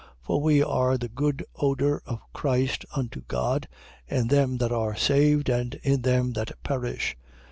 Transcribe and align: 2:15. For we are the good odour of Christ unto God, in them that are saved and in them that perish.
2:15. 0.21 0.23
For 0.23 0.41
we 0.41 0.63
are 0.63 0.97
the 0.97 1.09
good 1.09 1.45
odour 1.57 2.01
of 2.07 2.21
Christ 2.33 2.85
unto 2.95 3.21
God, 3.27 3.67
in 4.07 4.29
them 4.29 4.57
that 4.57 4.71
are 4.71 4.95
saved 4.95 5.47
and 5.47 5.75
in 5.83 6.01
them 6.01 6.33
that 6.33 6.53
perish. 6.63 7.15